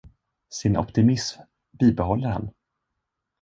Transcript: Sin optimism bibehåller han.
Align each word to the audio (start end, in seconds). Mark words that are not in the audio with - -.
Sin 0.49 0.75
optimism 0.77 1.41
bibehåller 1.79 2.29
han. 2.29 2.49